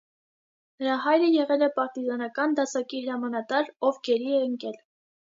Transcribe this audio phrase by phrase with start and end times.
[0.83, 4.81] Նրա հայրը եղել է պարտիզանական դասակի հրամանատար, ով գերի է ընկել։